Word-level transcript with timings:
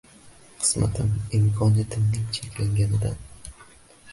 Qismatim— 0.61 1.11
imkoniyatimning 1.39 2.33
cheklanganidan. 2.39 3.25